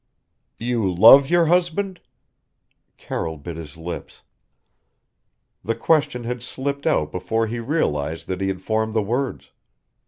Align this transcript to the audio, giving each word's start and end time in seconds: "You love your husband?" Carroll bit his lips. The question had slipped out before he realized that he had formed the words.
"You 0.57 0.91
love 0.91 1.29
your 1.29 1.45
husband?" 1.45 1.99
Carroll 2.97 3.37
bit 3.37 3.55
his 3.55 3.77
lips. 3.77 4.23
The 5.63 5.75
question 5.75 6.23
had 6.23 6.41
slipped 6.41 6.87
out 6.87 7.11
before 7.11 7.45
he 7.45 7.59
realized 7.59 8.27
that 8.27 8.41
he 8.41 8.47
had 8.47 8.63
formed 8.63 8.95
the 8.95 9.03
words. 9.03 9.51